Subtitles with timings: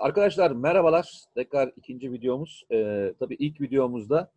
[0.00, 1.24] arkadaşlar merhabalar.
[1.34, 2.64] Tekrar ikinci videomuz.
[2.72, 4.32] Ee, tabii ilk videomuzda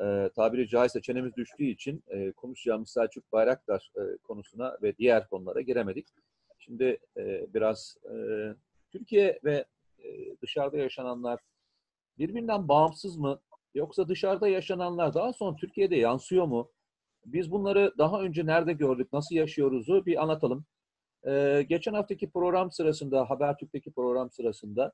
[0.00, 5.60] e, tabiri caizse çenemiz düştüğü için e, konuşacağımız Selçuk Bayraktar e, konusuna ve diğer konulara
[5.60, 6.06] giremedik.
[6.58, 8.14] Şimdi e, biraz e,
[8.90, 9.64] Türkiye ve
[9.98, 11.40] e, dışarıda yaşananlar
[12.18, 13.40] birbirinden bağımsız mı?
[13.74, 16.70] Yoksa dışarıda yaşananlar daha sonra Türkiye'de yansıyor mu?
[17.26, 20.64] Biz bunları daha önce nerede gördük, nasıl yaşıyoruzu bir anlatalım.
[21.26, 24.92] Ee, geçen haftaki program sırasında, Habertürk'teki program sırasında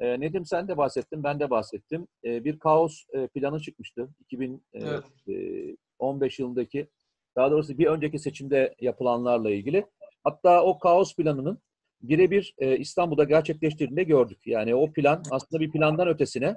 [0.00, 2.06] e, Nedim sen de bahsettin, ben de bahsettim.
[2.24, 6.38] E, bir kaos e, planı çıkmıştı 2015 evet.
[6.38, 6.88] yılındaki,
[7.36, 9.86] daha doğrusu bir önceki seçimde yapılanlarla ilgili.
[10.24, 11.58] Hatta o kaos planının
[12.02, 14.46] birebir e, İstanbul'da gerçekleştiğini gördük.
[14.46, 16.56] Yani o plan aslında bir plandan ötesine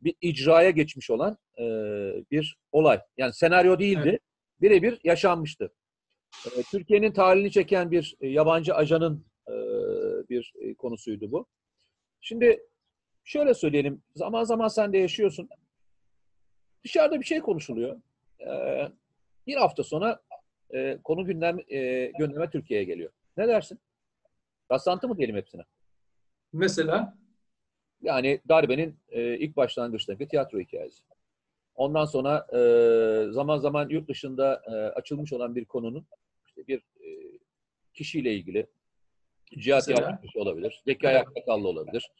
[0.00, 1.64] bir icraya geçmiş olan e,
[2.30, 3.00] bir olay.
[3.16, 4.20] Yani senaryo değildi, evet.
[4.60, 5.72] birebir yaşanmıştı.
[6.46, 9.52] Ee, Türkiye'nin talihini çeken bir e, yabancı ajanın e,
[10.28, 11.46] bir e, konusuydu bu.
[12.20, 12.60] Şimdi
[13.24, 15.48] şöyle söyleyelim, zaman zaman sen de yaşıyorsun.
[16.84, 18.00] Dışarıda bir şey konuşuluyor.
[18.40, 18.88] Ee,
[19.46, 20.20] bir hafta sonra
[21.04, 21.58] konu gündem
[22.18, 23.12] gündeme Türkiye'ye geliyor.
[23.36, 23.78] Ne dersin?
[24.72, 25.62] Rastlantı mı diyelim hepsine?
[26.52, 27.18] Mesela?
[28.02, 31.04] Yani darbenin ilk başlangıçtaki tiyatro hikayesi.
[31.74, 32.46] Ondan sonra
[33.32, 34.56] zaman zaman yurt dışında
[34.96, 36.06] açılmış olan bir konunun
[36.46, 37.38] işte bir e,
[37.94, 38.66] kişiyle ilgili
[39.58, 40.82] cihat yapmış olabilir.
[40.86, 42.10] Zeki Ayaktakallı olabilir.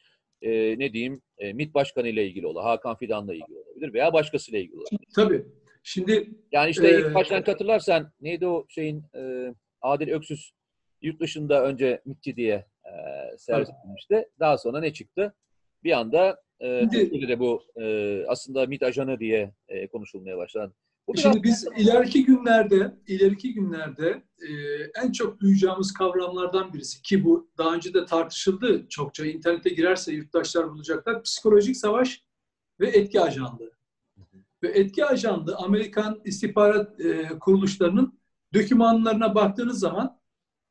[0.43, 2.69] E, ne diyeyim e, MİT Başkanı ile ilgili olabilir.
[2.71, 5.09] Hakan Fidan'la ilgili olabilir veya başkasıyla ilgili olabilir.
[5.17, 5.45] Tabii.
[5.83, 10.53] Şimdi yani işte e, ilk baştan hatırlarsan neydi o şeyin e, Adil Öksüz
[11.03, 12.93] yurt dışında önce MİTçi diye e,
[13.39, 14.29] servis edilmişti.
[14.41, 15.35] Daha sonra ne çıktı?
[15.85, 20.75] Bir anda e, Türkiye'de de bu e, aslında MİT ajanı diye e, konuşulmaya başlandı.
[21.09, 24.53] Bu Şimdi biz ileriki günlerde, ileriki günlerde e,
[25.03, 29.27] en çok duyacağımız kavramlardan birisi ki bu daha önce de tartışıldı çokça.
[29.27, 31.23] internete girerse yurttaşlar bulacaklar.
[31.23, 32.25] Psikolojik savaş
[32.81, 33.73] ve etki ajanlığı.
[34.63, 38.19] Ve etki ajanlığı Amerikan istihbarat e, kuruluşlarının
[38.55, 40.20] dokümanlarına baktığınız zaman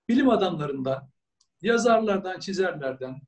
[0.09, 1.09] bilim adamlarından,
[1.61, 3.21] yazarlardan, çizerlerden,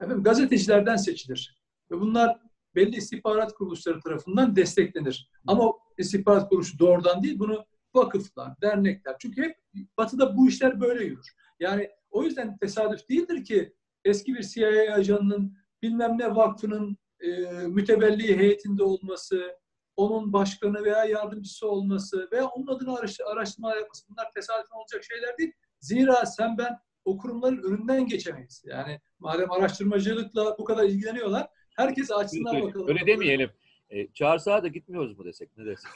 [0.00, 1.62] efendim, gazetecilerden seçilir.
[1.90, 2.40] Ve bunlar
[2.74, 5.30] belli istihbarat kuruluşları tarafından desteklenir.
[5.46, 7.64] Ama istihbarat kuruluşu doğrudan değil, bunu
[7.94, 9.16] vakıflar, dernekler.
[9.18, 9.56] Çünkü hep
[9.98, 11.34] batıda bu işler böyle yürür.
[11.60, 13.72] Yani o yüzden tesadüf değildir ki
[14.04, 17.28] eski bir CIA ajanının bilmem ne vakfının e,
[17.66, 19.56] mütevelli heyetinde olması,
[19.96, 22.98] onun başkanı veya yardımcısı olması veya onun adına
[23.32, 25.52] araştırma yapması bunlar tesadüf olacak şeyler değil.
[25.80, 28.62] Zira sen ben o kurumların önünden geçemeyiz.
[28.66, 32.88] Yani madem araştırmacılıkla bu kadar ilgileniyorlar, herkes açsınlar bakalım.
[32.88, 33.50] Öyle demeyelim.
[33.90, 35.56] E, çağırsağa da gitmiyoruz mu desek?
[35.56, 35.90] Ne desek?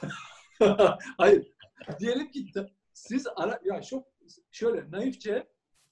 [1.18, 1.46] Hayır.
[2.00, 2.52] Diyelim ki
[2.92, 4.06] siz ara, ya çok
[4.50, 5.48] şöyle naifçe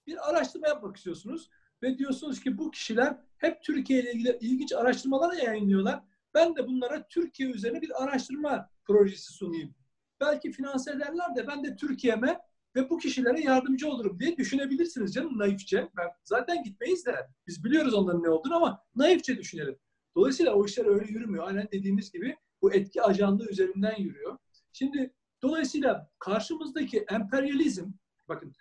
[0.07, 1.51] bir araştırma yapmak istiyorsunuz
[1.83, 6.03] ve diyorsunuz ki bu kişiler hep Türkiye ile ilgili ilginç araştırmalar yayınlıyorlar.
[6.35, 9.75] Ben de bunlara Türkiye üzerine bir araştırma projesi sunayım.
[10.21, 12.39] Belki finanse ederler de ben de Türkiye'me
[12.77, 15.89] ve bu kişilere yardımcı olurum diye düşünebilirsiniz canım naifçe.
[15.97, 19.79] Ben, zaten gitmeyiz de biz biliyoruz onların ne olduğunu ama naifçe düşünelim.
[20.19, 21.47] Dolayısıyla o işler öyle yürümüyor.
[21.47, 24.39] Aynen dediğimiz gibi bu etki ajanlığı üzerinden yürüyor.
[24.73, 27.87] Şimdi dolayısıyla karşımızdaki emperyalizm,
[28.29, 28.53] bakın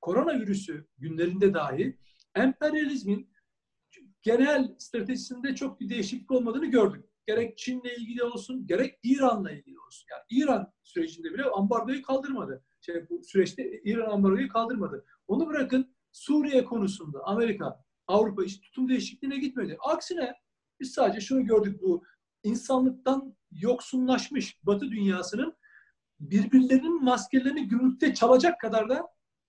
[0.00, 1.98] koronavirüsü günlerinde dahi
[2.34, 3.30] emperyalizmin
[4.22, 7.04] genel stratejisinde çok bir değişiklik olmadığını gördük.
[7.26, 10.06] Gerek Çin'le ilgili olsun, gerek İran'la ilgili olsun.
[10.10, 12.64] Yani İran sürecinde bile ambargoyu kaldırmadı.
[12.80, 15.04] Şey, bu süreçte İran ambargoyu kaldırmadı.
[15.28, 19.76] Onu bırakın Suriye konusunda Amerika, Avrupa hiç tutum değişikliğine gitmedi.
[19.80, 20.41] Aksine
[20.82, 22.04] biz sadece şunu gördük bu
[22.42, 25.56] insanlıktan yoksunlaşmış Batı dünyasının
[26.20, 29.06] birbirlerinin maskelerini gümrükte çalacak kadar da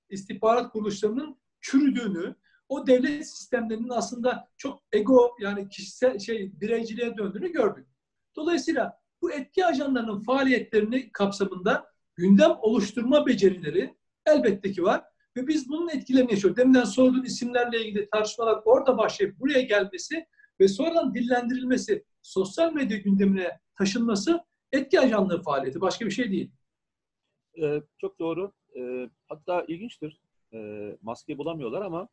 [0.09, 2.35] istihbarat kuruluşlarının çürüdüğünü,
[2.69, 7.87] o devlet sistemlerinin aslında çok ego yani kişisel şey bireyciliğe döndüğünü gördük.
[8.35, 11.85] Dolayısıyla bu etki ajanlarının faaliyetlerini kapsamında
[12.15, 15.03] gündem oluşturma becerileri elbette ki var
[15.37, 16.57] ve biz bunun etkilerini yaşıyoruz.
[16.57, 20.25] Deminden sorduğun isimlerle ilgili tartışmalar orada başlayıp buraya gelmesi
[20.59, 25.81] ve sonradan dillendirilmesi, sosyal medya gündemine taşınması etki ajanlığı faaliyeti.
[25.81, 26.51] Başka bir şey değil.
[27.61, 28.51] Ee, çok doğru.
[28.77, 30.21] Ee, hatta ilginçtir.
[30.53, 32.07] Ee, maske bulamıyorlar ama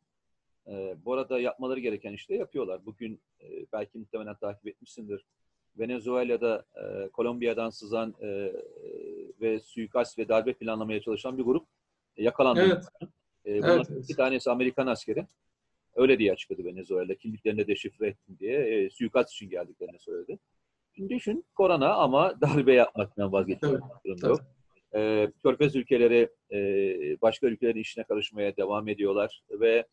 [0.67, 2.85] e, bu arada yapmaları gereken işte yapıyorlar.
[2.85, 5.25] Bugün e, belki muhtemelen takip etmişsindir.
[5.79, 8.53] Venezuela'da, e, Kolombiya'dan sızan e,
[9.41, 11.67] ve suikast ve darbe planlamaya çalışan bir grup
[12.17, 12.61] yakalandı.
[12.61, 12.85] Evet.
[13.45, 13.87] E, evet.
[14.03, 15.25] iki tanesi Amerikan askeri.
[15.95, 17.15] Öyle diye açıkladı Venezuela.
[17.15, 18.59] Kimliklerini deşifre ettim diye.
[18.59, 20.39] E, suikast için geldiklerini söyledi.
[20.95, 24.39] Şimdi düşün korona ama darbe yapmaktan vazgeçmek durumda yok.
[24.95, 26.57] E, Körfez ülkeleri e,
[27.21, 29.85] başka ülkelerin işine karışmaya devam ediyorlar ve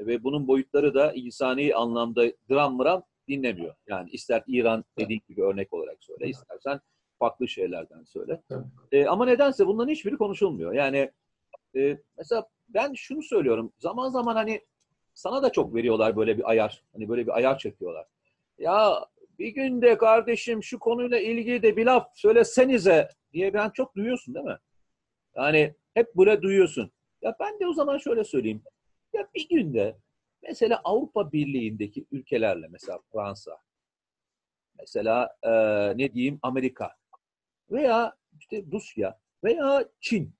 [0.00, 3.74] ve bunun boyutları da insani anlamda dram mıram dinlemiyor.
[3.86, 6.80] Yani ister İran dediği gibi örnek olarak söyle, istersen
[7.18, 8.42] farklı şeylerden söyle.
[8.92, 10.72] E, ama nedense bunların hiçbiri konuşulmuyor.
[10.72, 11.10] Yani
[11.76, 13.72] e, mesela ben şunu söylüyorum.
[13.78, 14.60] Zaman zaman hani
[15.14, 16.82] sana da çok veriyorlar böyle bir ayar.
[16.92, 18.06] Hani böyle bir ayar çekiyorlar.
[18.58, 19.06] Ya
[19.38, 24.46] bir günde kardeşim şu konuyla ilgili de bir laf söylesenize diye ben çok duyuyorsun değil
[24.46, 24.58] mi?
[25.36, 26.90] Yani hep böyle duyuyorsun.
[27.22, 28.62] Ya ben de o zaman şöyle söyleyeyim.
[29.12, 29.96] Ya bir günde
[30.42, 33.58] mesela Avrupa Birliği'ndeki ülkelerle mesela Fransa,
[34.78, 35.50] mesela e,
[35.98, 36.96] ne diyeyim Amerika
[37.70, 40.34] veya işte Rusya veya Çin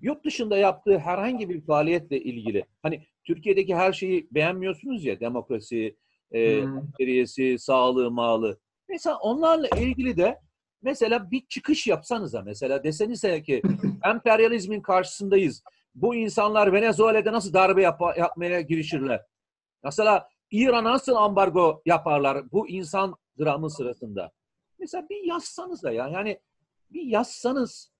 [0.00, 5.96] yurt dışında yaptığı herhangi bir faaliyetle ilgili hani Türkiye'deki her şeyi beğenmiyorsunuz ya demokrasi,
[6.32, 7.58] e, hmm.
[7.58, 8.58] sağlığı, mağlı.
[8.88, 10.40] Mesela onlarla ilgili de
[10.82, 13.62] mesela bir çıkış yapsanıza mesela desenize ki
[14.04, 15.62] emperyalizmin karşısındayız.
[15.94, 19.22] Bu insanlar Venezuela'da nasıl darbe yap yapmaya girişirler?
[19.84, 24.32] Mesela İran nasıl ambargo yaparlar bu insan dramı sırasında?
[24.78, 26.08] Mesela bir yazsanız da ya.
[26.08, 26.40] Yani
[26.90, 27.92] bir yazsanız.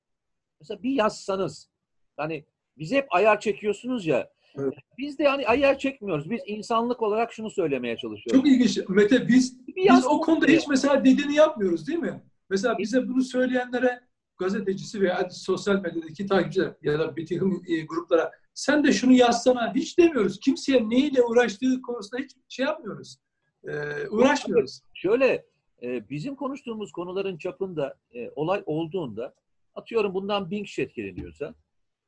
[0.60, 1.70] Mesela bir yazsanız.
[2.18, 2.44] Yani
[2.78, 4.30] bize hep ayar çekiyorsunuz ya.
[4.58, 4.74] Evet.
[4.98, 6.30] Biz de yani ayar çekmiyoruz.
[6.30, 8.42] Biz insanlık olarak şunu söylemeye çalışıyoruz.
[8.42, 8.78] Çok ilginç.
[8.88, 12.22] Mete biz, biz o konuda hiç mesela dediğini yapmıyoruz değil mi?
[12.50, 14.00] Mesela bize bunu söyleyenlere
[14.38, 19.74] gazetecisi veya sosyal medyadaki takipçiler ya da bir takım e, gruplara sen de şunu yazsana
[19.74, 20.40] hiç demiyoruz.
[20.40, 23.16] Kimseye neyle uğraştığı konusunda hiç şey yapmıyoruz.
[23.64, 24.80] Ee, uğraşmıyoruz.
[24.94, 25.46] Şöyle
[25.82, 29.34] e, bizim konuştuğumuz konuların çapında e, olay olduğunda
[29.74, 31.54] atıyorum bundan bin kişi etkileniyorsa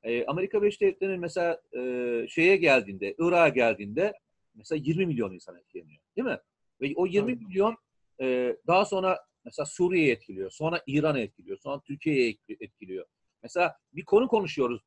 [0.08, 1.82] e, Amerika Birleşik Devletleri'nin mesela e,
[2.28, 4.12] şeye geldiğinde, Irak'a geldiğinde
[4.54, 6.00] mesela 20 milyon insan etkileniyor.
[6.16, 6.38] Değil mi?
[6.80, 7.42] Ve o 20 evet.
[7.42, 7.76] milyon
[8.20, 13.06] e, daha sonra mesela Suriye'yi etkiliyor, sonra İran'ı etkiliyor, sonra Türkiye'yi etkiliyor.
[13.42, 14.82] Mesela bir konu konuşuyoruz.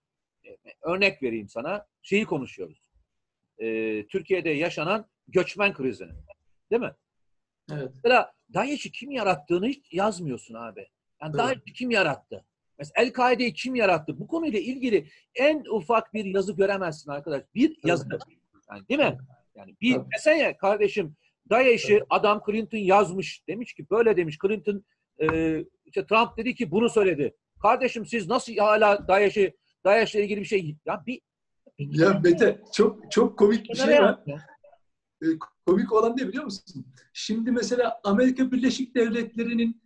[0.45, 1.85] E, örnek vereyim sana.
[2.01, 2.81] Şeyi konuşuyoruz.
[3.57, 6.11] E, Türkiye'de yaşanan göçmen krizini.
[6.71, 6.93] Değil mi?
[7.71, 7.91] Evet.
[7.95, 10.87] Mesela DAEŞ'i kim yarattığını hiç yazmıyorsun abi.
[11.21, 11.37] Yani evet.
[11.37, 12.45] DAEŞ'i kim yarattı?
[12.81, 14.19] Mesela El-Kaide'yi kim yarattı?
[14.19, 17.43] Bu konuyla ilgili en ufak bir yazı göremezsin arkadaş.
[17.55, 18.07] Bir yazı.
[18.69, 19.17] Yani değil mi?
[19.55, 21.15] Yani bir desene kardeşim
[21.51, 22.03] evet.
[22.09, 23.47] adam Clinton yazmış.
[23.47, 24.37] Demiş ki böyle demiş.
[24.41, 24.83] Clinton
[25.21, 27.35] e, işte Trump dedi ki bunu söyledi.
[27.61, 31.21] Kardeşim siz nasıl hala DAEŞ'i DAEŞ'le ilgili bir şey ya bir,
[31.79, 34.19] bir ya Mete çok çok komik bir şey var.
[35.21, 35.25] E,
[35.65, 36.85] komik olan ne biliyor musun?
[37.13, 39.81] Şimdi mesela Amerika Birleşik Devletleri'nin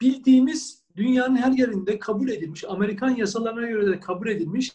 [0.00, 4.72] bildiğimiz dünyanın her yerinde kabul edilmiş, Amerikan yasalarına göre de kabul edilmiş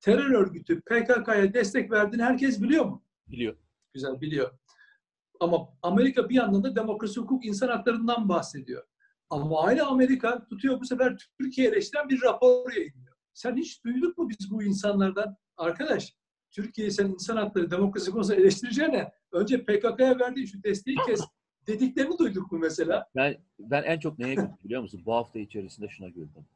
[0.00, 3.04] terör örgütü PKK'ya destek verdiğini herkes biliyor mu?
[3.28, 3.56] Biliyor.
[3.94, 4.50] Güzel biliyor.
[5.40, 8.82] Ama Amerika bir yandan da demokrasi, hukuk, insan haklarından bahsediyor.
[9.30, 13.16] Ama aynı Amerika tutuyor bu sefer Türkiye eleştiren bir rapor yayınlıyor.
[13.34, 15.36] Sen hiç duyduk mu biz bu insanlardan?
[15.56, 16.14] Arkadaş,
[16.50, 21.20] Türkiye'yi sen insan hakları, demokrasi konusunda eleştireceğine önce PKK'ya verdiği şu desteği kes
[21.66, 23.10] dediklerini duyduk mu mesela?
[23.16, 25.02] Ben ben en çok neye güldüm biliyor musun?
[25.06, 26.46] Bu hafta içerisinde şuna güldüm.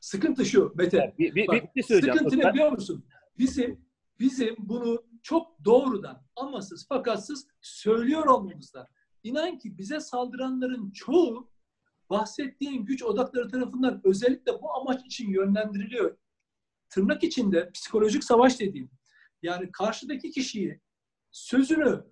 [0.00, 0.96] Sıkıntı şu Mete.
[0.96, 2.18] Yani bir, bir, bak, bir söyleyeceğim.
[2.18, 3.04] Sıkıntı ne biliyor musun?
[3.38, 3.80] Bizim
[4.20, 8.86] bizim bunu çok doğrudan amasız fakatsız söylüyor olmamızdan.
[9.22, 11.50] İnan ki bize saldıranların çoğu
[12.10, 16.16] bahsettiğin güç odakları tarafından özellikle bu amaç için yönlendiriliyor.
[16.88, 18.90] Tırnak içinde psikolojik savaş dediğim.
[19.42, 20.80] Yani karşıdaki kişiyi
[21.30, 22.04] sözünü,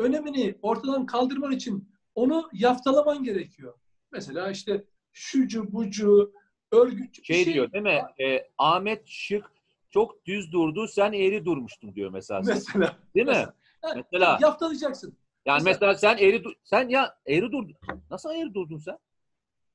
[0.00, 3.74] önemini ortadan kaldırman için onu yaftalaman gerekiyor.
[4.12, 6.32] Mesela işte şucu bucu
[6.72, 8.02] örgüt şey, şey diyor değil mi?
[8.24, 9.50] E, Ahmet Şık
[9.90, 12.40] çok düz durdu, sen eğri durmuştun diyor mesela.
[12.46, 12.96] Mesela.
[13.14, 13.46] Değil mi?
[13.82, 14.04] Mesela.
[14.12, 15.16] mesela yaftalayacaksın.
[15.46, 17.76] Yani mesela, mesela sen eğri sen ya eğri durdun.
[18.10, 18.98] Nasıl eğri durdun sen?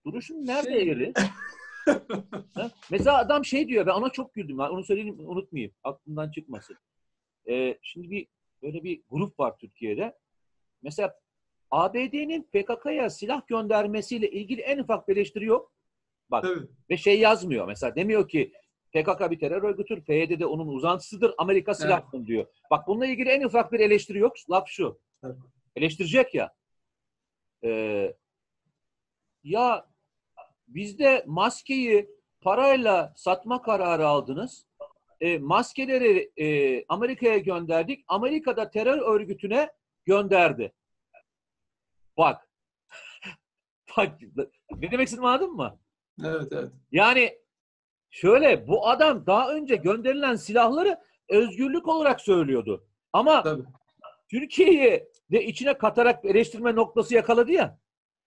[0.06, 0.90] Duruşun nerede şey...
[0.90, 1.14] eğri?
[2.92, 4.60] mesela adam şey diyor ben ona çok güldüm.
[4.60, 5.74] onu söyleyeyim unutmayayım.
[5.84, 6.78] Aklımdan çıkmasın.
[7.50, 8.28] Ee, şimdi bir
[8.62, 10.18] böyle bir grup var Türkiye'de.
[10.82, 11.20] Mesela
[11.72, 15.72] ABD'nin PKK'ya silah göndermesiyle ilgili en ufak bir eleştiri yok.
[16.32, 16.68] Bak Tabii.
[16.90, 17.68] ve şey yazmıyor.
[17.68, 18.54] Mesela demiyor ki
[18.94, 20.02] PKK bir terör örgütüdür.
[20.02, 21.34] PYD de onun uzantısıdır.
[21.38, 22.28] Amerika silah evet.
[22.28, 22.46] diyor.
[22.72, 24.34] Bak bununla ilgili en ufak bir eleştiri yok.
[24.50, 25.00] Laf şu.
[25.24, 25.36] Evet.
[25.76, 26.54] Eleştirecek ya.
[27.64, 28.16] Ee,
[29.44, 29.88] ya
[30.68, 32.10] bizde maskeyi
[32.42, 34.66] parayla satma kararı aldınız
[35.22, 38.06] e, maskeleri e, Amerika'ya gönderdik.
[38.08, 39.72] Amerika'da terör örgütüne
[40.06, 40.74] gönderdi.
[42.18, 42.50] Bak.
[43.98, 44.20] Bak
[44.72, 45.80] ne demek istediğimi anladın mı?
[46.26, 46.72] Evet evet.
[46.92, 47.38] Yani
[48.10, 52.88] şöyle bu adam daha önce gönderilen silahları özgürlük olarak söylüyordu.
[53.14, 53.64] Ama Tabii.
[54.30, 57.80] Türkiye'yi de içine katarak eleştirme noktası yakaladı ya.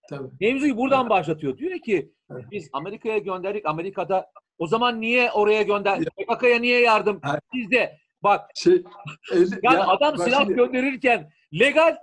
[0.09, 0.29] Tabii.
[0.41, 1.11] Mevzuyu buradan evet.
[1.11, 1.59] başlatıyor.
[1.59, 2.45] Diyor ki evet.
[2.51, 3.67] biz Amerika'ya gönderdik.
[3.67, 6.05] Amerika'da o zaman niye oraya gönder?
[6.05, 7.21] PKK'ya niye yardım?
[7.31, 7.41] Evet.
[7.55, 8.75] Siz de Bak Şey,
[9.33, 11.97] elde- yani ya, adam bak silah şimdi- gönderirken legal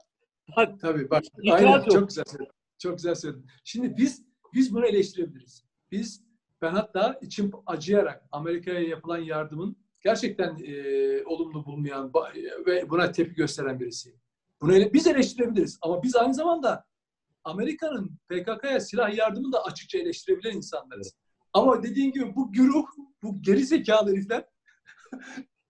[0.58, 1.24] Bak, Tabii bak.
[1.52, 1.92] Aynen yok.
[1.92, 2.52] çok güzel söyledin.
[2.78, 3.46] Çok güzel söyledin.
[3.64, 5.66] Şimdi biz biz bunu eleştirebiliriz.
[5.92, 6.24] Biz
[6.62, 10.74] ben hatta içim acıyarak Amerika'ya yapılan yardımın gerçekten e,
[11.26, 12.12] olumlu bulmayan
[12.66, 14.20] ve buna tepki gösteren birisiyim.
[14.62, 16.86] Bunu ele, biz eleştirebiliriz ama biz aynı zamanda
[17.44, 21.16] Amerika'nın PKK'ya silah yardımını da açıkça eleştirebilen insanlarız.
[21.56, 22.86] Ama dediğin gibi bu güruh,
[23.24, 24.46] bu geri zekalı herifler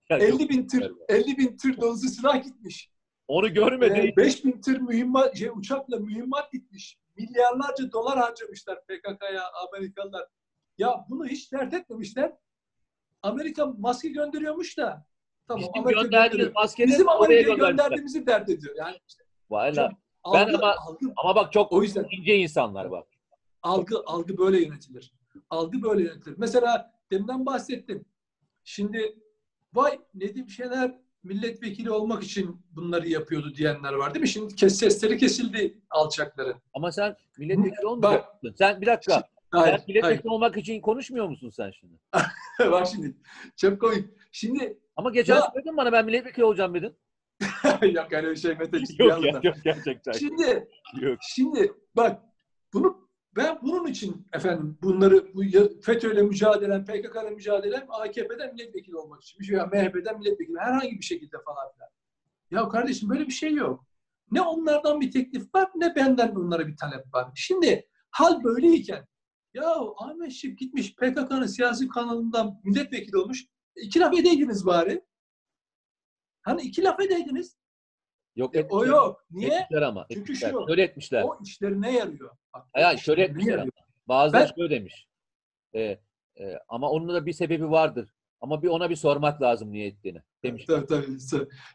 [0.10, 1.04] yani 50 bin tır, galiba.
[1.10, 2.92] 50 bin tır dolusu silah gitmiş.
[3.28, 4.14] onu görmedi.
[4.14, 7.00] Ee, 5 bin tır mühimmat, şey, uçakla mühimmat gitmiş.
[7.18, 10.28] Milyarlarca dolar harcamışlar PKK'ya Amerikalılar.
[10.78, 12.34] Ya bunu hiç dert etmemişler.
[13.22, 15.06] Amerika maske gönderiyormuş da.
[15.48, 18.76] Tamam Bizim Amerika gönderdiğimiz maskeleri Bizim Amerika'ya gönderdiğimizi dert ediyor.
[18.78, 19.92] Yani işte Valla.
[20.34, 23.08] Ben algı, ama- algı, Ama bak çok O yüzden- ince insanlar bak.
[23.62, 25.14] algı, algı böyle yönetilir.
[25.50, 26.36] Algı böyle yönetilir.
[26.38, 28.06] Mesela deminden bahsettim.
[28.64, 29.20] Şimdi
[29.74, 34.28] vay Nedim Şener milletvekili olmak için bunları yapıyordu diyenler var değil mi?
[34.28, 36.56] Şimdi kes, sesleri kesildi alçakların.
[36.74, 38.56] Ama sen milletvekili olmayacaksın.
[38.58, 39.24] Sen bir dakika.
[39.52, 41.94] Hayır, sen milletvekili olmak için konuşmuyor musun sen şimdi?
[42.12, 42.72] hayır.
[42.72, 43.16] Bak şimdi.
[43.56, 44.10] Çok komik.
[44.32, 46.96] Şimdi Ama geçen Ya- söyledin bana ben milletvekili olacağım dedin.
[47.94, 50.12] yok öyle bir şey Mete Yok ya, yok gerçekten.
[50.12, 50.68] Şimdi
[51.02, 51.18] Yok.
[51.22, 52.22] Şimdi bak
[52.74, 53.05] bunu
[53.36, 55.44] ben bunun için efendim bunları bu
[55.82, 61.72] FETÖ'yle mücadelem, PKK'yla mücadelem AKP'den milletvekili olmak için veya MHP'den milletvekili herhangi bir şekilde falan
[61.74, 61.90] filan.
[62.52, 63.86] Ya kardeşim böyle bir şey yok.
[64.32, 67.32] Ne onlardan bir teklif var ne benden onlara bir talep var.
[67.36, 69.06] Şimdi hal böyleyken
[69.54, 73.46] ya Ahmet Şık gitmiş PKK'nın siyasi kanalından milletvekili olmuş.
[73.76, 75.06] İki laf edeydiniz bari.
[76.42, 77.58] Hani iki laf edeydiniz.
[78.36, 79.26] Yok E, o yok.
[79.32, 79.48] Niye?
[79.60, 80.06] Etmişler ama.
[80.12, 80.52] Çünkü etmişler.
[80.52, 81.24] şu- Şöyle etmişler.
[81.24, 82.30] O işlerine yarıyor.
[82.54, 83.74] Bak, Hayır, şöyle etmişler yarıyor.
[84.08, 85.08] Bazıları Ben- şöyle demiş.
[85.76, 85.82] Ee,
[86.40, 88.10] e, ama onun da bir sebebi vardır.
[88.42, 90.22] Ama bir ona bir sormak lazım niye ettiğini.
[90.44, 90.66] Demiş.
[90.66, 91.18] Tabii tabii.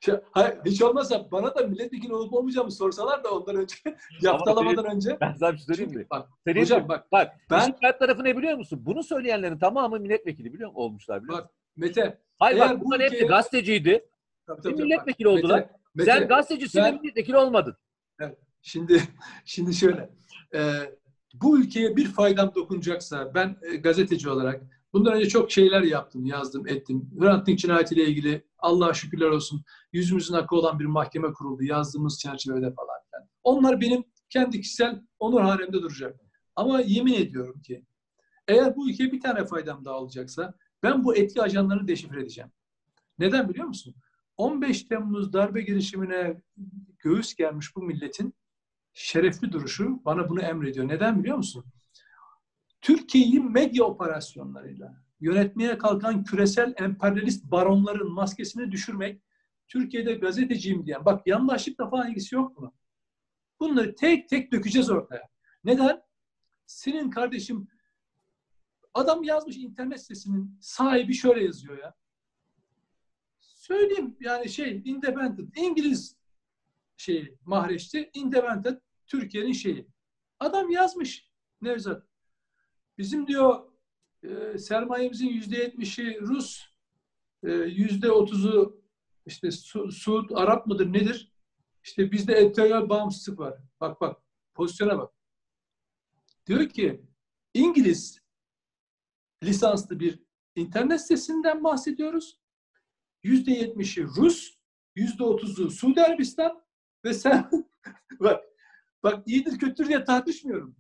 [0.01, 3.75] Şey, hayır, hiç olmazsa bana da milletvekili olup olmayacağımı sorsalar da ondan önce,
[4.23, 5.19] yaftalamadan önce.
[5.21, 6.07] Ben sana bir şey söyleyeyim mi?
[6.11, 8.83] Bak, Senin hocam bak, bak ben- işin tarafı ne biliyor musun?
[8.87, 10.81] Bunu söyleyenlerin tamamı milletvekili biliyor musun?
[10.83, 11.49] Olmuşlar biliyor musun?
[11.49, 12.19] bak Mete.
[12.39, 14.09] Hayır bak bu bunların hepsi ülkeye- gazeteciydi.
[14.47, 15.59] Tabii, tabii, milletvekili bak, oldular.
[15.61, 17.77] Mete, Mete, Sen gazetecisin ben- ve milletvekili olmadın.
[18.63, 19.03] Şimdi
[19.45, 20.11] şimdi şöyle.
[20.55, 20.61] e,
[21.35, 26.69] bu ülkeye bir faydam dokunacaksa ben e, gazeteci olarak bundan önce çok şeyler yaptım, yazdım,
[26.69, 27.11] ettim.
[27.21, 32.75] Hrant Dink cinayetiyle ilgili Allah'a şükürler olsun yüzümüzün hakkı olan bir mahkeme kuruldu yazdığımız çerçevede
[32.75, 32.97] falan.
[33.11, 33.29] filan.
[33.43, 36.21] Onlar benim kendi kişisel onur hanemde duracak.
[36.57, 37.85] Ama yemin ediyorum ki
[38.49, 42.51] eğer bu ülkeye bir tane faydam daha olacaksa ben bu etki ajanlarını deşifre edeceğim.
[43.19, 43.95] Neden biliyor musun?
[44.41, 46.43] 15 Temmuz darbe girişimine
[46.99, 48.35] göğüs germiş bu milletin
[48.93, 50.89] şerefli duruşu bana bunu emrediyor.
[50.89, 51.65] Neden biliyor musun?
[52.81, 59.23] Türkiye'yi medya operasyonlarıyla yönetmeye kalkan küresel emperyalist baronların maskesini düşürmek,
[59.69, 62.73] Türkiye'de gazeteciyim diyen, bak yandaşlıkla falan ilgisi yok bunun.
[63.61, 65.29] Bunları tek tek dökeceğiz ortaya.
[65.65, 66.03] Neden?
[66.67, 67.69] Senin kardeşim
[68.95, 71.95] adam yazmış internet sitesinin sahibi şöyle yazıyor ya.
[73.71, 76.17] Söyleyeyim yani şey independent İngiliz
[76.97, 78.11] şeyi mahreçti.
[78.15, 79.87] Independent Türkiye'nin şeyi.
[80.39, 81.31] Adam yazmış
[81.63, 82.07] Nevzat.
[82.99, 83.73] Bizim diyor
[84.23, 86.65] e, sermayemizin yüzde yetmişi Rus,
[87.43, 88.83] e, yüzde otuzu
[89.27, 91.33] işte Su, Suud, Arap mıdır nedir?
[91.85, 93.59] İşte bizde editoryal bağımsızlık var.
[93.81, 94.23] Bak bak
[94.55, 95.15] pozisyona bak.
[96.47, 97.05] Diyor ki
[97.55, 98.21] İngiliz
[99.43, 100.19] lisanslı bir
[100.57, 102.40] internet sitesinden bahsediyoruz.
[103.23, 104.59] Yüzde yetmişi Rus,
[104.95, 106.63] yüzde otuzu Suudi Arabistan
[107.05, 107.51] ve sen
[108.21, 108.45] bak
[109.03, 110.77] bak iyidir kötüdür diye tartışmıyorum.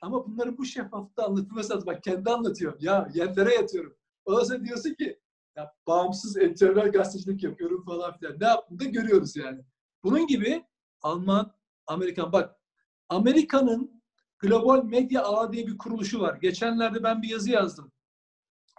[0.00, 1.86] Ama bunların bu şeffaflıkta anlatılması lazım.
[1.86, 2.76] Bak kendi anlatıyor.
[2.80, 3.96] Ya yerlere yatıyorum.
[4.24, 5.20] Ondan sonra diyorsun ki
[5.56, 8.40] ya bağımsız editoryal gazetecilik yapıyorum falan filan.
[8.40, 9.64] Ne yaptığını da görüyoruz yani.
[10.02, 10.64] Bunun gibi
[11.02, 11.54] Alman,
[11.86, 12.56] Amerikan bak
[13.08, 14.02] Amerika'nın
[14.38, 16.38] Global Medya Ağı diye bir kuruluşu var.
[16.42, 17.92] Geçenlerde ben bir yazı yazdım.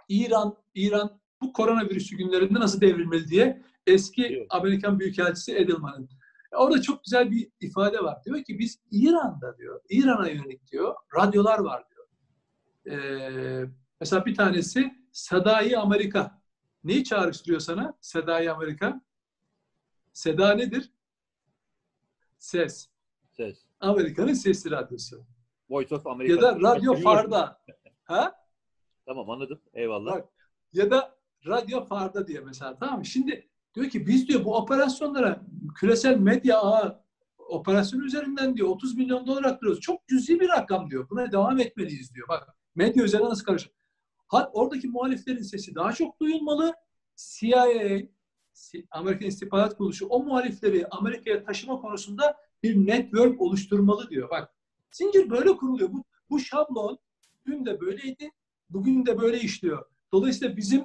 [0.08, 4.46] İran, İran bu koronavirüsü günlerinde nasıl devrilmeli diye eski Evet.
[4.50, 6.08] Amerikan Büyükelçisi Edelman'ın.
[6.52, 8.24] Orada çok güzel bir ifade var.
[8.24, 12.06] Diyor ki biz İran'da diyor, İran'a yönelik diyor, radyolar var diyor.
[12.98, 16.42] Ee, mesela bir tanesi Sedai Amerika.
[16.84, 19.00] Neyi çağrıştırıyor sana Sedai Amerika?
[20.12, 20.92] Seda nedir?
[22.38, 22.88] Ses.
[23.30, 23.66] Ses.
[23.80, 25.26] Amerika'nın sesli radyosu.
[25.70, 26.34] Voice of America.
[26.34, 26.94] Ya da Radyo.
[26.94, 27.62] Farda.
[28.04, 28.34] Ha?
[29.06, 29.60] Tamam anladım.
[29.74, 30.12] Eyvallah.
[30.12, 30.28] Bak,
[30.72, 31.15] ya da
[31.46, 32.78] Radyo Farda diye mesela.
[32.78, 33.04] Tamam mı?
[33.04, 35.40] Şimdi diyor ki biz diyor bu operasyonlara
[35.80, 37.06] küresel medya ağı
[37.48, 39.80] operasyonu üzerinden diyor 30 milyon dolar aktarıyoruz.
[39.80, 41.10] Çok cüzi bir rakam diyor.
[41.10, 42.28] Buna devam etmeliyiz diyor.
[42.28, 43.72] Bak medya üzerine nasıl karışır?
[44.28, 46.74] Ha, oradaki muhaliflerin sesi daha çok duyulmalı.
[47.16, 47.66] CIA,
[48.90, 54.30] Amerikan İstihbarat Kuruluşu o muhalifleri Amerika'ya taşıma konusunda bir network oluşturmalı diyor.
[54.30, 54.54] Bak
[54.90, 55.92] zincir böyle kuruluyor.
[55.92, 56.98] Bu, bu şablon
[57.46, 58.30] dün de böyleydi,
[58.70, 59.86] bugün de böyle işliyor.
[60.12, 60.84] Dolayısıyla bizim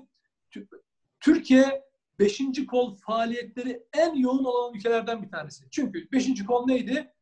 [1.19, 1.83] Türkiye
[2.19, 5.65] beşinci kol faaliyetleri en yoğun olan ülkelerden bir tanesi.
[5.71, 7.13] Çünkü beşinci kol neydi?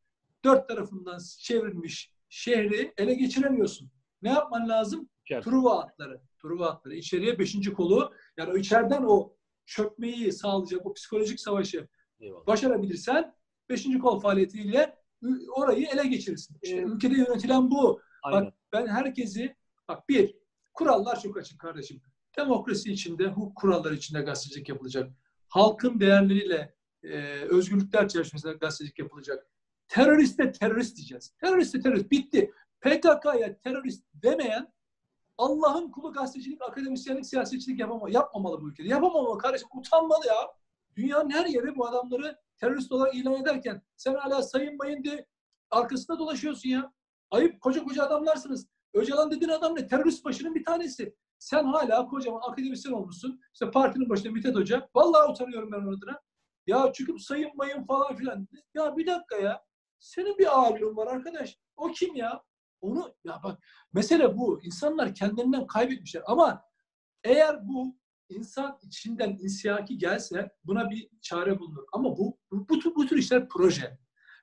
[0.45, 3.91] Dört tarafından çevrilmiş şehri ele geçiremiyorsun.
[4.21, 5.09] Ne yapman lazım?
[5.25, 5.43] İçeride.
[5.49, 6.21] Truva atları.
[6.41, 6.95] Truva atları.
[6.95, 9.33] İçeriye beşinci kolu yani o içeriden o
[9.65, 11.87] çökmeyi sağlayacak o psikolojik savaşı
[12.19, 12.47] Eyvallah.
[12.47, 13.35] başarabilirsen
[13.69, 14.95] beşinci kol faaliyetiyle
[15.55, 16.57] orayı ele geçirirsin.
[16.63, 16.87] İşte Evet.
[16.89, 18.01] ülkede yönetilen bu.
[18.23, 18.45] Aynen.
[18.45, 19.55] Bak ben herkesi
[19.87, 20.35] bak bir
[20.73, 22.01] kurallar çok açık kardeşim.
[22.39, 25.11] Demokrasi içinde, hukuk kuralları içinde gazetecilik yapılacak.
[25.47, 29.47] Halkın değerleriyle e, özgürlükler çerçevesinde gazetecilik yapılacak.
[29.87, 31.33] Teröriste terörist diyeceğiz.
[31.41, 32.51] Teröriste terörist bitti.
[32.81, 34.73] PKK'ya terörist demeyen
[35.37, 38.87] Allah'ın kulu gazetecilik, akademisyenlik, siyasetçilik yapama, yapmamalı bu ülkede.
[38.87, 39.67] Yapamamalı kardeşim.
[39.73, 40.35] Utanmalı ya.
[40.95, 45.25] Dünyanın her yeri bu adamları terörist olarak ilan ederken sen hala sayın bayın diye
[45.71, 46.93] arkasında dolaşıyorsun ya.
[47.31, 48.67] Ayıp koca koca adamlarsınız.
[48.93, 49.87] Öcalan dediğin adam ne?
[49.87, 51.15] Terörist başının bir tanesi.
[51.39, 53.41] Sen hala kocaman akademisyen olmuşsun.
[53.53, 54.89] İşte partinin başında Mithat Hoca.
[54.95, 56.19] Vallahi utanıyorum ben onun adına.
[56.67, 58.47] Ya çıkıp sayın bayın falan filan.
[58.73, 59.63] Ya bir dakika ya.
[59.99, 61.57] Senin bir ağırlığın var arkadaş.
[61.77, 62.43] O kim ya?
[62.81, 63.59] Onu ya bak
[63.93, 64.61] mesele bu.
[64.63, 66.23] İnsanlar kendilerinden kaybetmişler.
[66.25, 66.63] Ama
[67.23, 67.97] eğer bu
[68.29, 71.83] insan içinden insiyaki gelse buna bir çare bulunur.
[71.93, 73.99] Ama bu bu, bu, bu tür işler proje.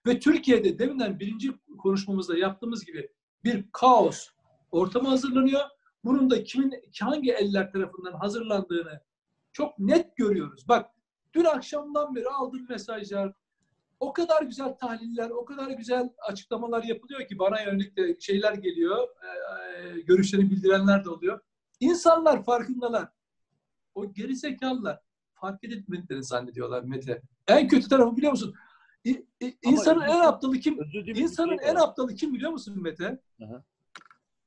[0.07, 3.11] Ve Türkiye'de deminden birinci konuşmamızda yaptığımız gibi
[3.45, 4.29] bir kaos
[4.77, 5.61] ortamı hazırlanıyor.
[6.05, 9.01] Bunun da kimin hangi eller tarafından hazırlandığını
[9.53, 10.69] çok net görüyoruz.
[10.69, 10.91] Bak
[11.35, 13.33] dün akşamdan beri aldığım mesajlar,
[14.01, 19.09] o kadar güzel tahliller, o kadar güzel açıklamalar yapılıyor ki bana yönelik de şeyler geliyor,
[19.09, 21.41] e, görüşlerini bildirenler de oluyor.
[21.81, 23.09] İnsanlar farkındalar.
[23.95, 25.01] O geri zekalılar
[25.35, 27.23] fark etmediklerini zannediyorlar Mete.
[27.49, 28.55] En kötü tarafı biliyor musun?
[29.05, 29.27] İ-
[29.63, 30.79] İnsanın en aptalı kim?
[31.07, 33.21] İnsanın şey en aptalı kim biliyor musun Mete?
[33.45, 33.65] Aha.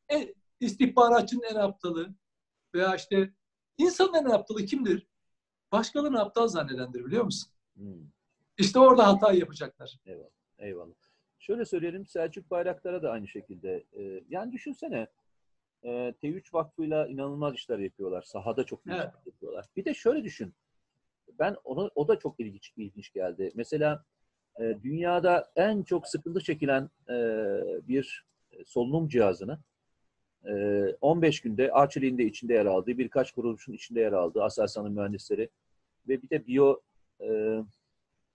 [0.10, 2.10] En, istihbaratçının en aptalı
[2.76, 3.34] veya işte
[3.78, 5.08] insanın en aptalı kimdir?
[5.72, 7.52] Başkalarını aptal zannedendir biliyor musun?
[7.76, 8.04] Hmm.
[8.58, 10.00] İşte orada hata yapacaklar.
[10.06, 10.30] Eyvallah.
[10.58, 10.94] Eyvallah.
[11.40, 13.86] Şöyle söyleyelim Selçuk Bayraktar'a da aynı şekilde.
[13.94, 15.08] Ee, yani düşünsene
[15.84, 18.22] e, T3 Vakfı'yla inanılmaz işler yapıyorlar.
[18.22, 19.00] Sahada çok iyi Evet.
[19.00, 19.66] işler yapıyorlar.
[19.76, 20.54] Bir de şöyle düşün.
[21.40, 23.52] Ben onu o da çok ilginç ilginç geldi.
[23.56, 24.06] Mesela
[24.60, 27.18] e, dünyada en çok sıkıntı çekilen e,
[27.88, 28.26] bir
[28.66, 29.60] solunum cihazını e,
[31.02, 35.50] 15 günde Arçelik'in de içinde yer aldığı, birkaç kuruluşun içinde yer aldığı Aselsan'ın mühendisleri
[36.08, 36.82] ve bir de Bio
[37.22, 37.60] e,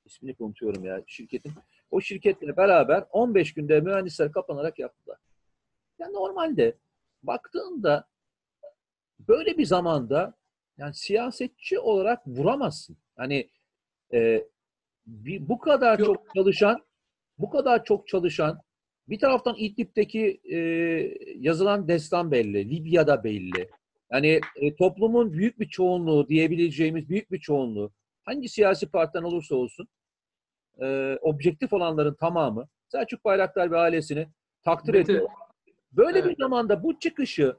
[0.05, 1.53] ismini unutuyorum ya şirketin.
[1.91, 5.19] O şirketle beraber 15 günde mühendisler kapanarak yaptılar.
[5.99, 6.75] Yani normalde
[7.23, 8.09] baktığında
[9.29, 10.35] böyle bir zamanda
[10.79, 12.97] yani siyasetçi olarak vuramazsın.
[13.17, 13.51] Hani
[14.13, 14.49] e,
[15.07, 16.07] bir, bu kadar Yok.
[16.07, 16.85] çok çalışan
[17.39, 18.61] bu kadar çok çalışan
[19.09, 20.59] bir taraftan İdlib'deki e,
[21.39, 23.69] yazılan destan belli, Libya'da belli.
[24.13, 27.91] Yani e, toplumun büyük bir çoğunluğu diyebileceğimiz büyük bir çoğunluğu
[28.23, 29.89] hangi siyasi partiden olursa olsun
[30.83, 34.29] e, objektif olanların tamamı Selçuk Bayraktar ve ailesini
[34.63, 35.29] takdir Mete, ediyor.
[35.93, 36.39] Böyle bir evet.
[36.39, 37.57] zamanda bu çıkışı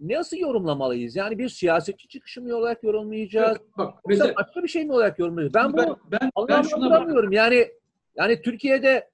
[0.00, 1.16] nasıl yorumlamalıyız?
[1.16, 3.58] Yani bir siyasetçi çıkışı mı olarak yorumlayacağız?
[3.78, 5.54] Bak Yoksa Mete, başka bir şey mi olarak yorumlayacağız?
[5.54, 6.50] Ben ben, bunu ben, ben, bak.
[6.50, 7.32] anlamlandıramıyorum.
[7.32, 7.68] Yani
[8.16, 9.10] yani Türkiye'de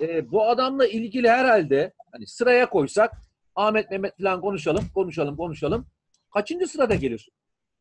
[0.00, 3.12] e, bu adamla ilgili herhalde hani sıraya koysak
[3.54, 5.86] Ahmet Mehmet falan konuşalım, konuşalım, konuşalım.
[6.34, 7.28] Kaçıncı sırada gelir?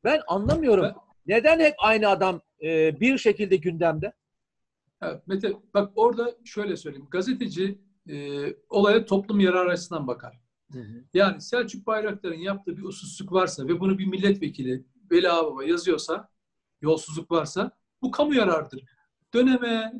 [0.03, 0.83] Ben anlamıyorum.
[0.83, 0.95] Ben-
[1.27, 4.13] Neden hep aynı adam e, bir şekilde gündemde?
[5.01, 7.07] Evet, Mete bak orada şöyle söyleyeyim.
[7.11, 8.15] Gazeteci e,
[8.69, 10.39] olaya toplum yararı açısından bakar.
[11.13, 16.29] Yani Selçuk Bayraktar'ın yaptığı bir usulsüzlük varsa ve bunu bir milletvekili Veli Ağbaba yazıyorsa,
[16.81, 18.83] yolsuzluk varsa bu kamu yararıdır.
[19.33, 19.93] Döneme,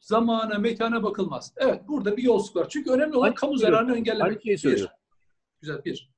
[0.00, 1.52] zamana, mekana bakılmaz.
[1.56, 2.68] Evet burada bir yolsuzluk var.
[2.68, 4.42] Çünkü önemli olan Aynı kamu şeyi zararını engellemek.
[4.42, 4.58] Şeyi Bir.
[4.58, 4.94] söylüyorum.
[5.60, 6.12] Güzel bir.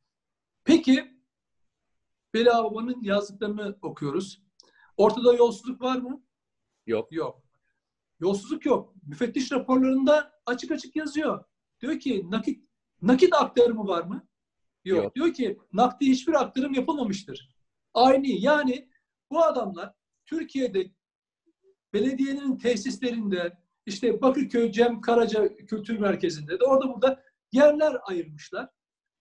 [0.64, 1.20] Peki
[2.34, 4.42] Veli Ağbaba'nın yazdıklarını okuyoruz.
[4.96, 6.22] Ortada yolsuzluk var mı?
[6.86, 7.12] Yok.
[7.12, 7.42] Yok.
[8.20, 8.94] Yolsuzluk yok.
[9.06, 11.44] Müfettiş raporlarında açık açık yazıyor.
[11.80, 12.64] Diyor ki nakit
[13.02, 14.28] nakit aktarımı var mı?
[14.84, 15.04] Yok.
[15.04, 15.14] Yok.
[15.14, 17.54] Diyor ki nakdi hiçbir aktarım yapılmamıştır.
[17.94, 18.88] Aynı yani
[19.30, 19.94] bu adamlar
[20.26, 20.90] Türkiye'de
[21.92, 23.58] belediyenin tesislerinde
[23.90, 27.22] işte Bakırköy Cem Karaca Kültür Merkezi'nde de orada burada
[27.52, 28.68] yerler ayırmışlar.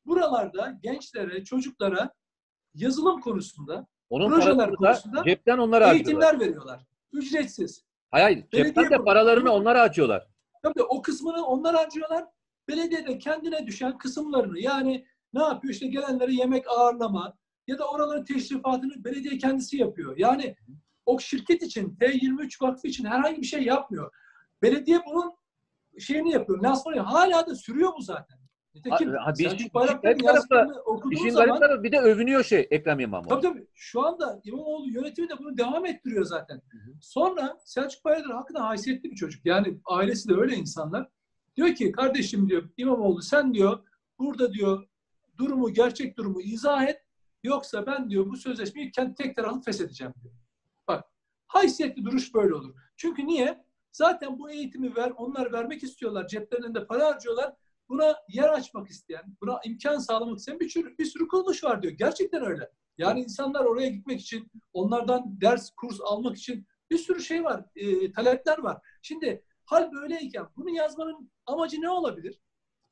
[0.06, 2.14] Buralarda gençlere, çocuklara
[2.74, 6.24] yazılım konusunda Onun Projeler konusunda cepten onlara harcıyorlar.
[6.24, 6.86] eğitimler veriyorlar.
[7.14, 7.84] Ücretsiz.
[8.12, 8.46] Hayır, hayır.
[8.52, 10.28] Cepten de paralarını onlara açıyorlar.
[10.64, 12.26] Tabii o kısmını onlar harcıyorlar.
[12.68, 18.24] Belediye de kendine düşen kısımlarını yani ne yapıyor işte gelenlere yemek ağırlama ya da oraların
[18.24, 20.18] teşrifatını belediye kendisi yapıyor.
[20.18, 20.56] Yani
[21.06, 24.12] o şirket için, T23 Vakfı için herhangi bir şey yapmıyor.
[24.62, 25.34] Belediye bunun
[26.00, 26.64] şeyini yapıyor.
[26.64, 27.00] Lansmanı.
[27.00, 28.40] Hala da sürüyor bu zaten.
[28.76, 33.00] Nitekim Ha, ha, bir Selçuk Bayraktar'ın yazdıklarını okuduğun zaman tarafı bir de övünüyor şey Ekrem
[33.00, 33.30] İmamoğlu.
[33.30, 33.68] Tabii tabii.
[33.74, 36.56] Şu anda İmamoğlu yönetimi de bunu devam ettiriyor zaten.
[36.56, 36.92] Hı hı.
[37.02, 39.46] Sonra Selçuk Bayraktar hakikaten haysiyetli bir çocuk.
[39.46, 41.10] Yani ailesi de öyle insanlar.
[41.56, 43.80] Diyor ki kardeşim diyor İmamoğlu sen diyor
[44.20, 44.88] burada diyor
[45.38, 47.02] durumu gerçek durumu izah et.
[47.44, 50.34] Yoksa ben diyor bu sözleşmeyi kendi tek taraflı feshedeceğim diyor.
[50.88, 51.04] Bak
[51.48, 52.76] haysiyetli duruş böyle olur.
[52.98, 53.64] Çünkü niye?
[54.00, 56.28] Zaten bu eğitimi ver, onlar vermek istiyorlar.
[56.28, 57.54] Ceplerinde de para harcıyorlar.
[57.90, 61.94] Buna yer açmak isteyen, buna imkan sağlamak isteyen bir sürü, bir sürü kuruluş var diyor.
[61.94, 62.72] Gerçekten öyle.
[62.98, 68.12] Yani insanlar oraya gitmek için, onlardan ders, kurs almak için bir sürü şey var, e,
[68.12, 68.78] talepler var.
[69.02, 72.40] Şimdi hal böyleyken bunu yazmanın amacı ne olabilir?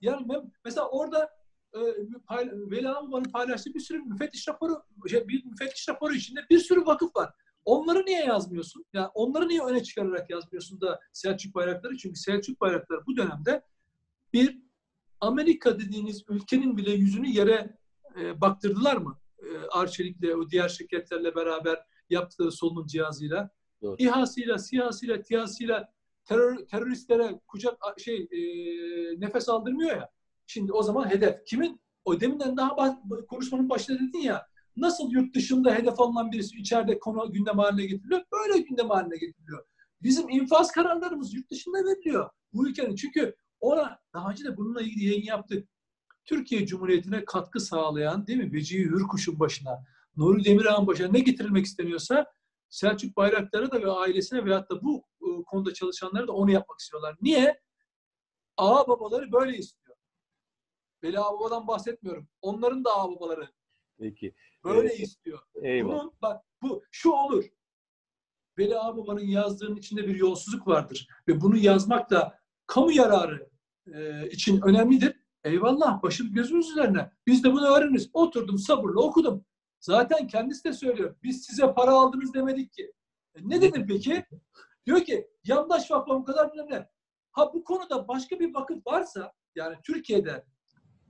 [0.01, 1.29] Yani ben, mesela orada
[1.75, 1.79] e,
[2.27, 6.85] pay, Veli Ağabey'in paylaştığı bir sürü müfettiş raporu, şey, bir müfettiş raporu içinde bir sürü
[6.85, 7.33] vakıf var.
[7.67, 8.85] Onları niye yazmıyorsun?
[8.93, 11.97] Yani onları niye öne çıkararak yazmıyorsun da Selçuk Bayraktarı?
[11.97, 13.61] Çünkü Selçuk Bayraktarı bu dönemde
[14.33, 14.61] bir
[15.19, 17.77] Amerika dediğiniz ülkenin bile yüzünü yere
[18.19, 19.19] e, baktırdılar mı?
[19.39, 23.49] E, Arçelik'le, o diğer şirketlerle beraber yaptığı solunum cihazıyla.
[23.81, 23.95] Doğru.
[23.99, 25.93] İHA'sıyla, SİHA'sıyla, TİHA'sıyla
[26.25, 28.39] terör, teröristlere kucak şey e,
[29.19, 30.09] nefes aldırmıyor ya.
[30.45, 31.81] Şimdi o zaman hedef kimin?
[32.05, 34.47] O deminden daha bah- konuşmanın başında dedin ya.
[34.77, 38.21] Nasıl yurt dışında hedef alınan birisi içeride konu gündem haline getiriliyor?
[38.31, 39.65] Böyle gündem haline getiriliyor.
[40.01, 42.29] Bizim infaz kararlarımız yurt dışında veriliyor.
[42.53, 45.69] Bu ülkenin çünkü ona daha önce de bununla ilgili yayın yaptık.
[46.25, 48.53] Türkiye Cumhuriyeti'ne katkı sağlayan değil mi?
[48.53, 49.83] Vecihi Hürkuş'un başına,
[50.15, 52.25] Nuri Demirağ'ın başına ne getirilmek isteniyorsa
[52.69, 57.15] Selçuk Bayraktar'a da ve ailesine veyahut da bu e, konuda çalışanlara da onu yapmak istiyorlar.
[57.21, 57.61] Niye?
[58.57, 59.97] Ağa babaları böyle istiyor.
[61.03, 62.27] Veli Ağa babadan bahsetmiyorum.
[62.41, 63.49] Onların da ağa babaları
[63.99, 64.35] Peki.
[64.63, 64.99] böyle Evet.
[64.99, 65.39] istiyor.
[65.61, 65.93] Eyvallah.
[65.93, 67.45] Bunun bak bu şu olur.
[68.57, 71.07] Veli Ağababa'nın yazdığının içinde bir yolsuzluk vardır.
[71.27, 73.49] Ve bunu yazmak da kamu yararı
[73.93, 75.19] e, için önemlidir.
[75.43, 77.11] Eyvallah başım gözümüz üzerine.
[77.27, 78.09] Biz de bunu öğreniriz.
[78.13, 79.45] Oturdum sabırla okudum.
[79.79, 81.15] Zaten kendisi de söylüyor.
[81.23, 82.93] Biz size para aldınız demedik ki.
[83.35, 84.25] E, ne dedim peki?
[84.85, 86.89] Diyor ki yandaş vakfı bu kadar ne.
[87.31, 90.45] Ha bu konuda başka bir vakıf varsa yani Türkiye'de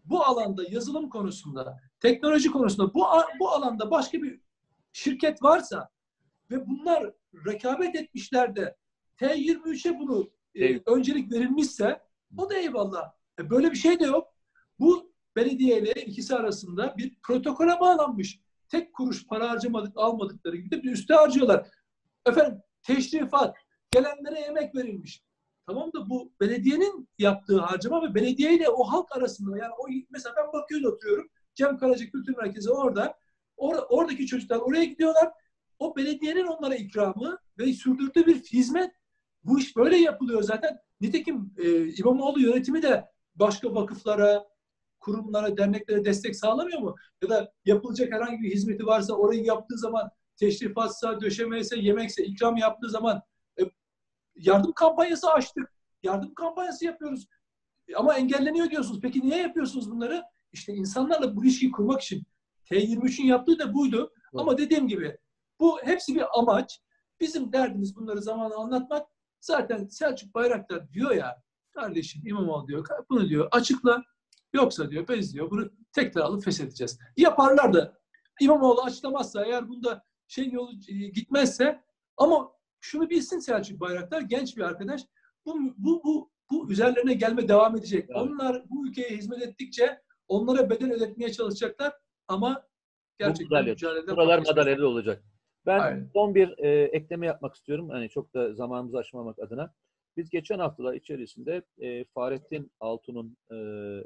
[0.10, 3.06] bu alanda yazılım konusunda, teknoloji konusunda bu
[3.40, 4.40] bu alanda başka bir
[4.94, 5.90] şirket varsa
[6.52, 7.12] ve bunlar
[7.46, 8.76] rekabet etmişler de
[9.18, 12.02] T23'e bunu e, öncelik verilmişse
[12.38, 13.12] o da eyvallah.
[13.40, 14.34] E, böyle bir şey de yok.
[14.80, 18.40] Bu belediye ile ikisi arasında bir protokole bağlanmış.
[18.70, 21.68] Tek kuruş para harcamadık, almadıkları gibi de bir üste harcıyorlar.
[22.26, 23.56] Efendim teşrifat,
[23.92, 25.24] gelenlere yemek verilmiş.
[25.68, 30.36] Tamam da bu belediyenin yaptığı harcama ve belediye ile o halk arasında yani o mesela
[30.38, 31.30] ben Bakü'de oturuyorum.
[31.56, 33.18] Cem Karaca Kültür Merkezi orada.
[33.58, 35.32] Or- oradaki çocuklar oraya gidiyorlar.
[35.80, 38.92] O belediyenin onlara ikramı ve sürdürdüğü bir hizmet.
[39.44, 40.78] Bu iş böyle yapılıyor zaten.
[41.02, 44.44] Nitekim e, İmamoğlu yönetimi de başka vakıflara,
[45.00, 46.96] kurumlara, derneklere destek sağlamıyor mu?
[47.24, 52.90] Ya da yapılacak herhangi bir hizmeti varsa orayı yaptığı zaman teşrifatsa, döşemeyse, yemekse, ikram yaptığı
[52.90, 53.22] zaman
[54.38, 55.74] yardım kampanyası açtık.
[56.04, 57.28] Yardım kampanyası yapıyoruz.
[57.96, 59.00] Ama engelleniyor diyorsunuz.
[59.02, 60.24] Peki niye yapıyorsunuz bunları?
[60.52, 62.24] İşte insanlarla bu ilişkiyi kurmak için.
[62.72, 64.14] T23'ün yaptığı da buydu.
[64.16, 64.42] Evet.
[64.42, 65.18] Ama dediğim gibi
[65.60, 66.82] bu hepsi bir amaç.
[67.20, 69.08] Bizim derdimiz bunları zamanla anlatmak.
[69.40, 71.42] Zaten Selçuk Bayraktar diyor ya
[71.74, 74.04] kardeşim İmamoğlu diyor bunu diyor açıkla.
[74.54, 77.00] Yoksa diyor biz diyor bunu tek taraflı feshedeceğiz.
[77.18, 77.98] Yaparlar da
[78.42, 81.84] İmamoğlu açıklamazsa eğer bunda şey yolu e, gitmezse
[82.18, 82.52] ama
[82.88, 85.02] şunu bilsin Selçuk Bayraktar genç bir arkadaş.
[85.46, 88.06] Bu bu bu bu üzerlerine gelme devam edecek.
[88.10, 88.18] Evet.
[88.18, 91.94] Onlar bu ülkeye hizmet ettikçe onlara bedel ödetmeye çalışacaklar
[92.28, 92.68] ama
[93.20, 93.74] gerçekten madalya.
[93.74, 95.24] mücadelede Buralar madalyeli olacak.
[95.66, 96.10] Ben Aynen.
[96.14, 97.90] son bir e, ekleme yapmak istiyorum.
[97.90, 99.74] Hani çok da zamanımızı aşmamak adına.
[100.18, 103.56] Biz geçen haftalar içerisinde e, Fahrettin Altun'un e,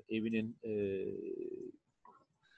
[0.10, 1.06] evinin e,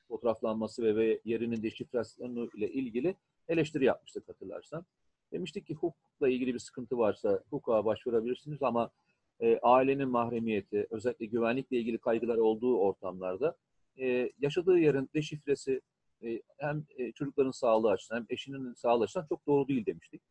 [0.07, 3.15] fotoğraflanması ve, ve yerinin deşifrasyonu ile ilgili
[3.47, 4.85] eleştiri yapmıştık hatırlarsan.
[5.33, 8.91] Demiştik ki hukukla ilgili bir sıkıntı varsa hukuka başvurabilirsiniz ama
[9.39, 13.55] e, ailenin mahremiyeti, özellikle güvenlikle ilgili kaygılar olduğu ortamlarda
[13.97, 15.81] e, yaşadığı yerin deşifresi
[16.23, 20.21] e, hem e, çocukların sağlığı açısından hem eşinin sağlığı açısından çok doğru değil demiştik.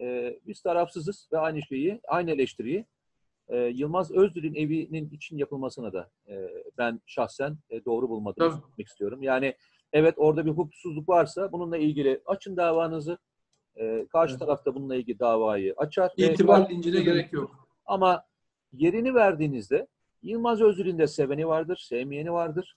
[0.00, 2.84] E, biz tarafsızız ve aynı şeyi, aynı eleştiriyi
[3.48, 8.10] e, Yılmaz Özdil'in evinin için yapılmasına da e, ben şahsen e, doğru
[8.50, 9.22] söylemek istiyorum.
[9.22, 9.54] Yani
[9.92, 13.18] evet orada bir hukuksuzluk varsa bununla ilgili açın davanızı.
[13.76, 14.40] E, karşı Evet.
[14.40, 16.12] tarafta bununla ilgili davayı açar.
[16.16, 17.68] İtibar lincine gerek yok.
[17.86, 18.24] ama
[18.72, 19.86] yerini verdiğinizde
[20.22, 22.76] Yılmaz Özgür'ün de seveni vardır, sevmeyeni vardır.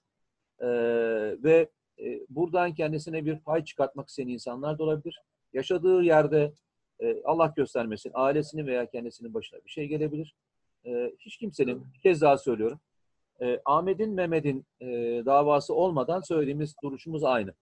[0.60, 0.68] Ee,
[1.44, 5.22] ve e, buradan kendisine bir pay çıkartmak isteyen insanlar da olabilir.
[5.54, 6.54] Yaşadığı yerde
[7.00, 10.36] e, Allah göstermesin ailesinin veya kendisinin başına bir şey gelebilir.
[10.86, 12.80] E, hiç kimsenin, bir kez daha söylüyorum,
[13.42, 14.88] e, Ahmet'in, Mehmet'in e,
[15.26, 17.54] davası olmadan söylediğimiz duruşumuz aynı.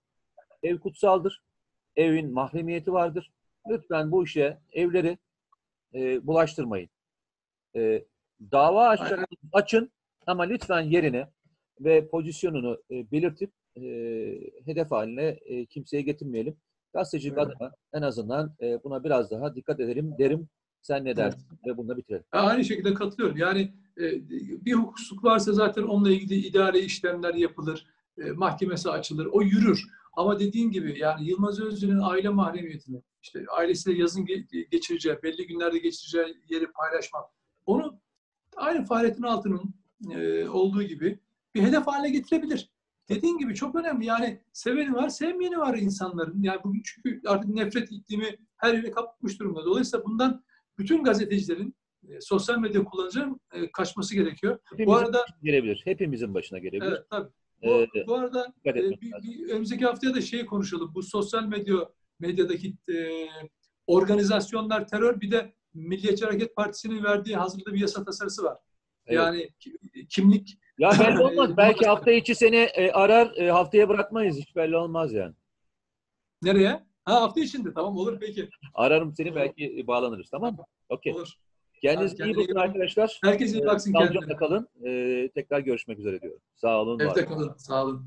[0.63, 1.41] Ev kutsaldır.
[1.95, 3.31] Evin mahremiyeti vardır.
[3.69, 5.17] Lütfen bu işe evleri
[5.93, 6.89] e, bulaştırmayın.
[7.75, 8.05] E,
[8.51, 9.91] dava açacak, açın
[10.27, 11.27] ama lütfen yerine
[11.79, 13.81] ve pozisyonunu e, belirtip e,
[14.65, 16.57] hedef haline e, kimseye getirmeyelim.
[16.93, 17.47] Gazetecilik Evet.
[17.47, 20.49] adına en azından e, buna biraz daha dikkat edelim derim.
[20.81, 21.43] Sen ne dersin?
[21.67, 22.25] Ve bununla bitirelim.
[22.33, 23.37] Ben aynı şekilde katılıyorum.
[23.37, 24.29] Yani e,
[24.65, 27.85] bir hukuksuzluk varsa zaten onunla ilgili idari işlemler yapılır,
[28.17, 29.83] e, mahkemesi açılır, o yürür.
[30.15, 35.77] Ama dediğin gibi yani Yılmaz Özlü'nün aile mahremiyetini, işte ailesiyle yazın ge- geçireceği, belli günlerde
[35.77, 37.23] geçireceği yeri paylaşmak,
[37.65, 37.99] onu
[38.55, 39.73] aynı Fahrettin Altun'un
[40.15, 41.19] e, olduğu gibi
[41.55, 42.69] bir hedef haline getirebilir.
[43.09, 44.05] Dediğin gibi çok önemli.
[44.05, 46.43] Yani seveni var, sevmeyeni var insanların.
[46.43, 49.65] Yani bugün çünkü artık nefret iklimi her yere kapatmış durumda.
[49.65, 50.43] Dolayısıyla bundan
[50.77, 51.75] bütün gazetecilerin
[52.09, 54.59] e, sosyal medya kullanıcıların e, kaçması gerekiyor.
[54.63, 55.81] Hepimizin Bu arada gelebilir.
[55.83, 56.91] Hepimizin başına gelebilir.
[56.91, 57.29] evet tabii.
[57.63, 60.91] Bu, Ee, bu arada e, bir, bir önümüzdeki haftaya da şey konuşalım.
[60.95, 61.89] Bu sosyal medya
[62.19, 62.95] medyadaki e,
[63.87, 68.57] organizasyonlar terör bir de Milliyetçi Hareket Partisi'nin verdiği hazırladığı bir yasa tasarısı var.
[69.07, 69.17] Evet.
[69.19, 69.77] Yani ki-
[70.09, 71.51] kimlik Ya belli olmaz.
[71.51, 74.37] Ee, Belki hafta içi seni e, arar, e, haftaya bırakmayız.
[74.37, 75.33] Hiç belli olmaz yani.
[76.41, 76.83] nereye?
[77.05, 78.49] Ha hafta içinde tamam olur peki.
[78.73, 80.65] Ararım seni belki e, bağlanırız tamam mı?
[80.89, 81.13] Okey.
[81.13, 81.33] Olur.
[81.93, 83.19] Kendinize iyi bakın arkadaşlar.
[83.23, 84.37] Herkes iyi baksın Sağlıcakla kendine.
[84.37, 84.67] kalın.
[84.85, 86.39] Ee, tekrar görüşmek üzere diyorum.
[86.55, 86.99] Sağ olun.
[86.99, 87.53] Evde kalın.
[87.57, 88.05] Sağ olun.